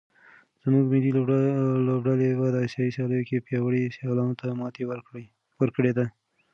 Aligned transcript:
زموږ 0.63 0.85
ملي 0.93 1.11
لوبډلې 1.87 2.29
په 2.39 2.45
اسیايي 2.65 2.91
سیالیو 2.95 3.27
کې 3.27 3.43
پیاوړو 3.47 3.93
سیالانو 3.95 4.37
ته 4.39 4.47
ماتې 4.59 4.83
ورکړې 5.61 5.91
ده. 5.97 6.05